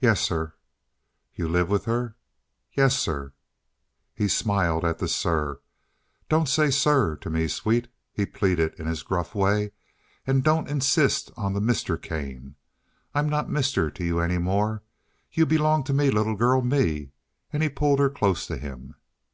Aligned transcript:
"Yes, 0.00 0.20
sir." 0.20 0.52
"You 1.34 1.48
live 1.48 1.70
with 1.70 1.86
her?" 1.86 2.14
"Yes, 2.74 2.94
sir." 2.98 3.32
He 4.14 4.28
smiled 4.28 4.84
at 4.84 4.98
the 4.98 5.08
"sir." 5.08 5.60
"Don't 6.28 6.46
say 6.46 6.68
'sir' 6.70 7.16
to 7.22 7.30
me, 7.30 7.48
sweet!" 7.48 7.88
he 8.12 8.26
pleaded 8.26 8.74
in 8.74 8.86
his 8.86 9.02
gruff 9.02 9.34
way. 9.34 9.70
"And 10.26 10.44
don't 10.44 10.68
insist 10.68 11.30
on 11.38 11.54
the 11.54 11.60
Mr. 11.60 11.96
Kane. 11.98 12.56
I'm 13.14 13.30
not 13.30 13.48
'mister' 13.48 13.90
to 13.92 14.04
you 14.04 14.20
any 14.20 14.36
more. 14.36 14.82
You 15.32 15.46
belong 15.46 15.84
to 15.84 15.94
me, 15.94 16.10
little 16.10 16.36
girl, 16.36 16.60
me." 16.60 17.12
And 17.50 17.62
he 17.62 17.70
pulled 17.70 17.98
her 17.98 18.10
close 18.10 18.46
to 18.48 18.58
him. 18.58 18.96